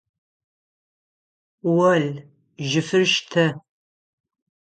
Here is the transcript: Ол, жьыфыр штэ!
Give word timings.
Ол, 1.89 2.05
жьыфыр 2.69 3.03
штэ! 3.13 3.45